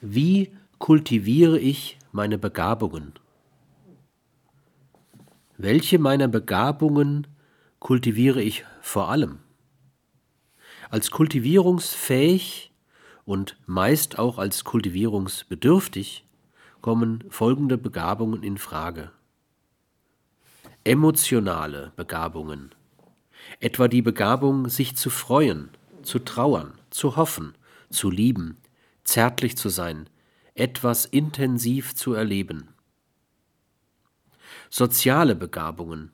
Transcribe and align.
Wie 0.00 0.52
kultiviere 0.78 1.58
ich 1.58 1.98
meine 2.12 2.38
Begabungen? 2.38 3.14
Welche 5.56 5.98
meiner 5.98 6.28
Begabungen 6.28 7.26
kultiviere 7.80 8.40
ich 8.40 8.64
vor 8.80 9.08
allem? 9.08 9.40
Als 10.88 11.10
kultivierungsfähig 11.10 12.70
und 13.24 13.58
meist 13.66 14.20
auch 14.20 14.38
als 14.38 14.62
kultivierungsbedürftig 14.62 16.24
kommen 16.80 17.24
folgende 17.28 17.76
Begabungen 17.76 18.44
in 18.44 18.56
Frage. 18.56 19.10
Emotionale 20.84 21.92
Begabungen, 21.96 22.72
etwa 23.58 23.88
die 23.88 24.02
Begabung, 24.02 24.68
sich 24.68 24.94
zu 24.94 25.10
freuen, 25.10 25.70
zu 26.02 26.20
trauern, 26.20 26.74
zu 26.90 27.16
hoffen, 27.16 27.54
zu 27.90 28.10
lieben, 28.10 28.58
zärtlich 29.08 29.56
zu 29.56 29.70
sein, 29.70 30.06
etwas 30.54 31.06
intensiv 31.06 31.94
zu 31.94 32.12
erleben. 32.12 32.68
Soziale 34.68 35.34
Begabungen, 35.34 36.10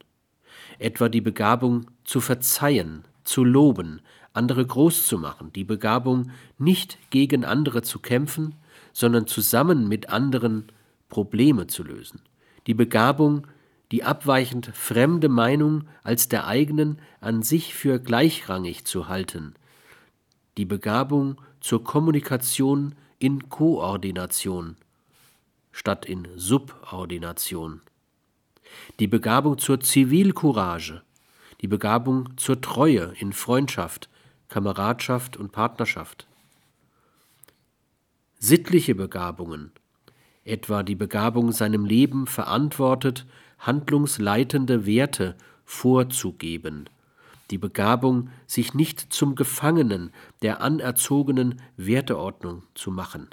etwa 0.79 1.09
die 1.09 1.21
Begabung 1.21 1.91
zu 2.05 2.21
verzeihen, 2.21 3.05
zu 3.25 3.43
loben, 3.43 4.01
andere 4.33 4.65
groß 4.65 5.09
zu 5.09 5.19
machen, 5.19 5.53
die 5.53 5.65
Begabung, 5.65 6.31
nicht 6.57 6.99
gegen 7.11 7.45
andere 7.45 7.83
zu 7.83 7.99
kämpfen, 7.99 8.55
sondern 8.93 9.27
zusammen 9.27 9.89
mit 9.89 10.11
anderen 10.11 10.67
Probleme 11.09 11.67
zu 11.67 11.83
lösen, 11.83 12.21
die 12.69 12.75
Begabung, 12.75 13.49
die 13.91 14.05
abweichend 14.05 14.71
fremde 14.73 15.29
Meinung 15.29 15.89
als 16.05 16.29
der 16.29 16.47
eigenen 16.47 17.01
an 17.21 17.43
sich 17.43 17.75
für 17.75 17.99
gleichrangig 17.99 18.85
zu 18.85 19.09
halten, 19.09 19.55
die 20.57 20.65
Begabung 20.65 21.41
zur 21.61 21.83
Kommunikation 21.83 22.95
in 23.19 23.49
Koordination 23.49 24.77
statt 25.75 26.07
in 26.07 26.29
Subordination, 26.37 27.81
die 29.01 29.09
Begabung 29.09 29.59
zur 29.59 29.81
Zivilcourage, 29.81 31.03
die 31.61 31.67
Begabung 31.67 32.37
zur 32.37 32.61
Treue 32.61 33.13
in 33.19 33.33
Freundschaft, 33.33 34.09
Kameradschaft 34.49 35.37
und 35.37 35.51
Partnerschaft. 35.51 36.27
Sittliche 38.39 38.95
Begabungen, 38.95 39.73
etwa 40.45 40.85
die 40.85 40.95
Begabung, 40.95 41.51
seinem 41.51 41.85
Leben 41.85 42.29
verantwortet, 42.29 43.27
handlungsleitende 43.59 44.87
Werte 44.87 45.35
vorzugeben, 45.65 46.89
die 47.55 47.59
Begabung, 47.59 48.31
sich 48.49 48.75
nicht 48.75 49.13
zum 49.13 49.37
Gefangenen 49.37 50.11
der 50.43 50.61
anerzogenen 50.61 51.63
Werteordnung 51.77 52.65
zu 52.75 52.91
machen, 52.91 53.29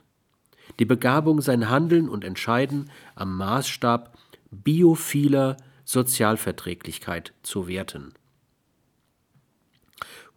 die 0.78 0.86
Begabung, 0.86 1.42
sein 1.42 1.70
Handeln 1.70 2.08
und 2.08 2.24
Entscheiden 2.24 2.92
am 3.16 3.36
Maßstab 3.36 4.16
biophiler 4.52 5.58
Sozialverträglichkeit 5.86 7.34
zu 7.42 7.68
werten. 7.68 8.14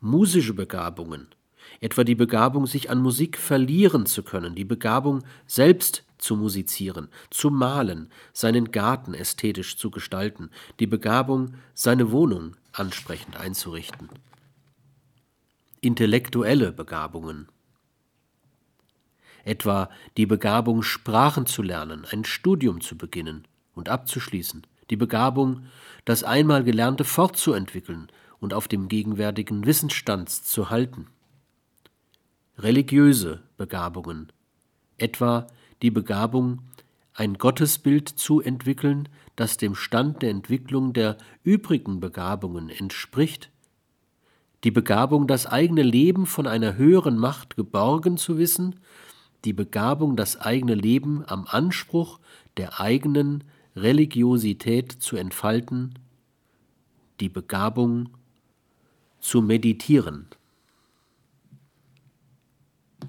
Musische 0.00 0.54
Begabungen, 0.54 1.26
etwa 1.82 2.04
die 2.04 2.14
Begabung, 2.14 2.66
sich 2.66 2.88
an 2.88 3.02
Musik 3.02 3.36
verlieren 3.36 4.06
zu 4.06 4.22
können, 4.22 4.54
die 4.54 4.64
Begabung, 4.64 5.24
selbst 5.46 6.04
zu 6.16 6.36
musizieren, 6.36 7.08
zu 7.28 7.50
malen, 7.50 8.08
seinen 8.32 8.72
Garten 8.72 9.12
ästhetisch 9.12 9.76
zu 9.76 9.90
gestalten, 9.90 10.48
die 10.80 10.86
Begabung, 10.86 11.56
seine 11.74 12.10
Wohnung 12.12 12.56
ansprechend 12.78 13.36
einzurichten. 13.36 14.08
Intellektuelle 15.80 16.72
Begabungen, 16.72 17.48
etwa 19.44 19.90
die 20.16 20.26
Begabung, 20.26 20.82
Sprachen 20.82 21.46
zu 21.46 21.62
lernen, 21.62 22.06
ein 22.10 22.24
Studium 22.24 22.80
zu 22.80 22.96
beginnen 22.96 23.46
und 23.74 23.88
abzuschließen, 23.88 24.66
die 24.90 24.96
Begabung, 24.96 25.66
das 26.04 26.24
einmal 26.24 26.64
Gelernte 26.64 27.04
fortzuentwickeln 27.04 28.08
und 28.40 28.54
auf 28.54 28.68
dem 28.68 28.88
gegenwärtigen 28.88 29.66
Wissensstand 29.66 30.30
zu 30.30 30.70
halten. 30.70 31.06
Religiöse 32.58 33.42
Begabungen, 33.56 34.32
etwa 34.96 35.46
die 35.82 35.90
Begabung, 35.90 36.62
ein 37.14 37.38
Gottesbild 37.38 38.08
zu 38.08 38.40
entwickeln, 38.40 39.08
das 39.36 39.56
dem 39.56 39.74
Stand 39.74 40.22
der 40.22 40.30
Entwicklung 40.30 40.92
der 40.92 41.16
übrigen 41.44 42.00
Begabungen 42.00 42.68
entspricht, 42.68 43.50
die 44.64 44.70
Begabung, 44.70 45.26
das 45.26 45.46
eigene 45.46 45.82
Leben 45.82 46.26
von 46.26 46.46
einer 46.46 46.76
höheren 46.76 47.18
Macht 47.18 47.56
geborgen 47.56 48.16
zu 48.16 48.38
wissen, 48.38 48.80
die 49.44 49.52
Begabung, 49.52 50.16
das 50.16 50.40
eigene 50.40 50.74
Leben 50.74 51.22
am 51.26 51.46
Anspruch 51.46 52.18
der 52.56 52.80
eigenen 52.80 53.44
Religiosität 53.76 54.90
zu 54.90 55.16
entfalten, 55.16 55.98
die 57.20 57.28
Begabung 57.28 58.08
zu 59.20 59.42
meditieren. 59.42 60.28